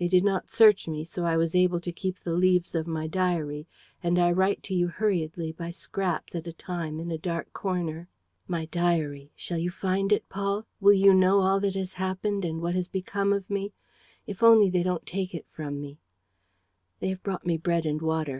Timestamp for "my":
2.88-3.06, 8.48-8.64